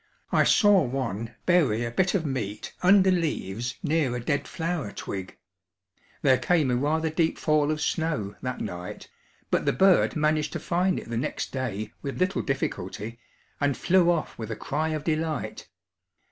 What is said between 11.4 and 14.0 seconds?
day with little difficulty and